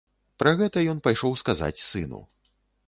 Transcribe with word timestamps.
Пра 0.43 0.53
гэта 0.61 0.83
ён 0.93 1.03
пайшоў 1.09 1.39
сказаць 1.43 1.75
сыну. 1.89 2.27